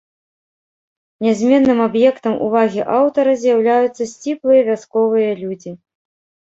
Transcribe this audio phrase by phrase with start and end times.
[1.25, 5.71] Нязменным аб'ектам увагі аўтара з'яўляюцца сціплыя вясковыя людзі.